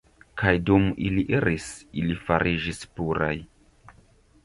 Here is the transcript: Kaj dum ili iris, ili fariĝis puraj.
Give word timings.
Kaj 0.41 0.53
dum 0.69 0.87
ili 1.09 1.27
iris, 1.41 1.69
ili 2.03 2.19
fariĝis 2.25 2.83
puraj. 2.99 3.33